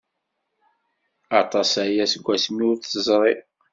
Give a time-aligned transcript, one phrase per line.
[1.41, 3.33] Aṭas aya seg wasmi ur t-teẓri.